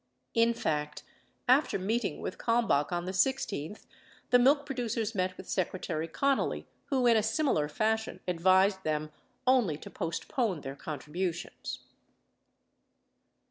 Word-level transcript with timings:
In 0.33 0.55
fact, 0.55 1.03
after 1.47 1.77
meeting 1.77 2.21
with 2.21 2.39
Kalmbach 2.39 2.91
on 2.91 3.05
the 3.05 3.11
16th, 3.11 3.85
the 4.31 4.39
milk 4.39 4.65
producers 4.65 5.13
met 5.13 5.37
with 5.37 5.47
Secretary 5.47 6.07
Connally 6.07 6.65
who 6.85 7.05
in 7.05 7.15
a 7.15 7.21
similar 7.21 7.69
fashion 7.69 8.19
advised 8.27 8.83
them 8.83 9.11
only 9.45 9.77
to 9.77 9.91
postpone 9.91 10.61
their 10.61 10.75
contributions. 10.75 11.81